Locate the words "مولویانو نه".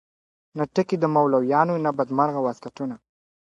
1.15-1.91